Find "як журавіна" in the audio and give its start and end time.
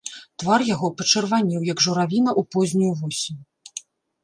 1.73-2.31